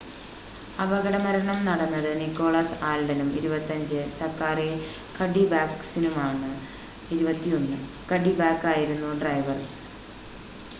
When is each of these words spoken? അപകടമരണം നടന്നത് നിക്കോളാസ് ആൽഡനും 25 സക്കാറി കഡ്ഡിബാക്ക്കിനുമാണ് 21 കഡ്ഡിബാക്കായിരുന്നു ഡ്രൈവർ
അപകടമരണം 0.77 1.59
നടന്നത് 1.67 2.09
നിക്കോളാസ് 2.21 2.77
ആൽഡനും 2.83 3.29
25 3.35 3.77
സക്കാറി 4.17 4.67
കഡ്ഡിബാക്ക്കിനുമാണ് 5.19 6.51
21 7.13 7.79
കഡ്ഡിബാക്കായിരുന്നു 8.11 9.11
ഡ്രൈവർ 9.21 9.59